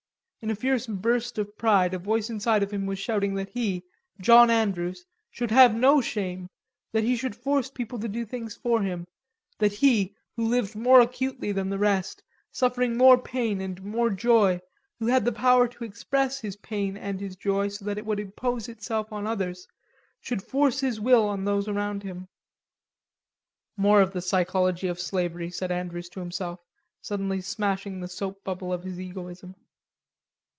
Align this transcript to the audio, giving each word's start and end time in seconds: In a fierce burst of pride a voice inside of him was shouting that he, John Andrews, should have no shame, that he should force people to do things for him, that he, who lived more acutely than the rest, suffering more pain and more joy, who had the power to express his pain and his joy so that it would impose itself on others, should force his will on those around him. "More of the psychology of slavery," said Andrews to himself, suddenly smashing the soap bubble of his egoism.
In 0.43 0.49
a 0.49 0.55
fierce 0.55 0.87
burst 0.87 1.37
of 1.37 1.55
pride 1.55 1.93
a 1.93 1.99
voice 1.99 2.27
inside 2.27 2.63
of 2.63 2.71
him 2.71 2.87
was 2.87 2.97
shouting 2.97 3.35
that 3.35 3.49
he, 3.49 3.83
John 4.19 4.49
Andrews, 4.49 5.05
should 5.29 5.51
have 5.51 5.75
no 5.75 6.01
shame, 6.01 6.49
that 6.93 7.03
he 7.03 7.15
should 7.15 7.35
force 7.35 7.69
people 7.69 7.99
to 7.99 8.07
do 8.07 8.25
things 8.25 8.55
for 8.55 8.81
him, 8.81 9.05
that 9.59 9.71
he, 9.71 10.15
who 10.35 10.47
lived 10.47 10.75
more 10.75 10.99
acutely 10.99 11.51
than 11.51 11.69
the 11.69 11.77
rest, 11.77 12.23
suffering 12.51 12.97
more 12.97 13.19
pain 13.21 13.61
and 13.61 13.83
more 13.83 14.09
joy, 14.09 14.59
who 14.97 15.05
had 15.05 15.25
the 15.25 15.31
power 15.31 15.67
to 15.67 15.83
express 15.83 16.39
his 16.39 16.55
pain 16.55 16.97
and 16.97 17.19
his 17.19 17.35
joy 17.35 17.67
so 17.67 17.85
that 17.85 17.99
it 17.99 18.05
would 18.07 18.19
impose 18.19 18.67
itself 18.67 19.11
on 19.13 19.27
others, 19.27 19.67
should 20.21 20.41
force 20.41 20.79
his 20.79 20.99
will 20.99 21.27
on 21.29 21.45
those 21.45 21.67
around 21.67 22.01
him. 22.01 22.27
"More 23.77 24.01
of 24.01 24.11
the 24.11 24.21
psychology 24.21 24.87
of 24.87 24.99
slavery," 24.99 25.51
said 25.51 25.69
Andrews 25.71 26.09
to 26.09 26.19
himself, 26.19 26.59
suddenly 26.99 27.41
smashing 27.41 27.99
the 27.99 28.07
soap 28.09 28.43
bubble 28.43 28.73
of 28.73 28.83
his 28.83 28.99
egoism. 28.99 29.53